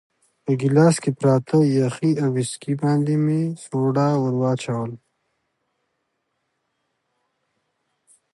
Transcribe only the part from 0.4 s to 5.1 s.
په ګیلاس کې پراته یخي او ویسکي باندې مې سوډا ورو وراچول.